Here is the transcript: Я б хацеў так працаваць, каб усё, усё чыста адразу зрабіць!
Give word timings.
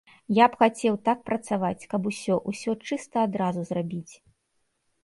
Я 0.35 0.45
б 0.53 0.57
хацеў 0.61 0.95
так 1.09 1.21
працаваць, 1.31 1.87
каб 1.91 2.09
усё, 2.13 2.39
усё 2.53 2.71
чыста 2.89 3.17
адразу 3.31 3.61
зрабіць! 3.73 4.13